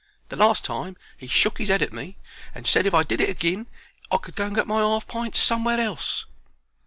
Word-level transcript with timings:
The 0.29 0.35
last 0.35 0.63
time 0.65 0.95
he 1.15 1.27
shook 1.27 1.59
his 1.59 1.69
'ead 1.69 1.83
at 1.83 1.93
me, 1.93 2.17
and 2.55 2.65
said 2.65 2.87
if 2.87 2.93
I 2.95 3.03
did 3.03 3.21
it 3.21 3.29
agin 3.29 3.67
I 4.09 4.17
could 4.17 4.35
go 4.35 4.47
and 4.47 4.55
get 4.55 4.65
my 4.65 4.81
'arf 4.81 5.05
pints 5.07 5.39
somewhere 5.39 5.79
else. 5.79 6.25